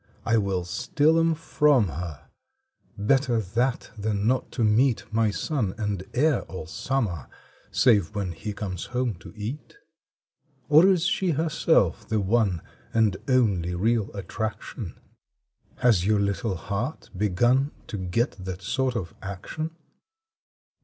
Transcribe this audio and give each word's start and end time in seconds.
I 0.25 0.35
will 0.39 0.65
steal 0.65 1.19
'em 1.19 1.35
from 1.35 1.89
her; 1.89 2.27
Better 2.97 3.39
that 3.39 3.91
than 3.95 4.25
not 4.25 4.51
to 4.53 4.63
meet 4.63 5.03
My 5.13 5.29
son 5.29 5.75
and 5.77 6.01
heir 6.15 6.41
all 6.49 6.65
summer, 6.65 7.29
Save 7.69 8.15
when 8.15 8.31
he 8.31 8.51
comes 8.51 8.85
home 8.85 9.13
to 9.19 9.31
eat. 9.35 9.77
Or 10.69 10.87
is 10.87 11.05
she 11.05 11.29
herself 11.29 12.09
the 12.09 12.19
one 12.19 12.63
And 12.95 13.15
only 13.27 13.75
real 13.75 14.11
attraction? 14.15 14.99
Has 15.75 16.03
your 16.03 16.19
little 16.19 16.55
heart 16.55 17.11
begun 17.15 17.69
To 17.85 17.99
get 17.99 18.43
that 18.43 18.63
sort 18.63 18.95
of 18.95 19.13
action? 19.21 19.69